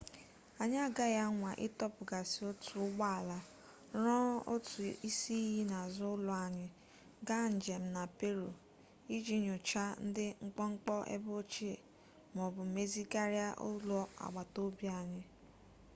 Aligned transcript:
anyị 0.61 0.77
agaghị 0.87 1.17
anwa 1.27 1.51
ịtọpụghasị 1.65 2.39
otu 2.51 2.73
ụgbọ 2.85 3.03
ala 3.19 3.37
rụọ 4.01 4.21
otu 4.53 4.79
isi 5.09 5.33
iyi 5.49 5.61
n'azụ 5.69 6.03
ụlọ 6.15 6.33
anyị 6.45 6.65
gaa 7.27 7.45
njem 7.55 7.83
na 7.95 8.03
peru 8.17 8.49
iji 9.15 9.35
nyochaa 9.45 9.91
ndị 10.07 10.25
mkpọmkpọ 10.45 10.93
ebe 11.13 11.29
ochie 11.41 11.75
ma 12.33 12.41
ọ 12.47 12.49
bụ 12.55 12.63
mezigharịa 12.75 13.49
ụlọ 13.69 13.99
agbatobi 14.25 14.85
anyị 14.99 15.21